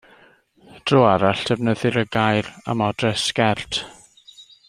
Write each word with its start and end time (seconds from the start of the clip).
Dro 0.85 1.01
arall, 1.09 1.43
defnyddir 1.49 1.99
y 2.03 2.05
gair 2.17 2.49
am 2.75 2.83
odre 2.87 3.11
sgert. 3.27 3.81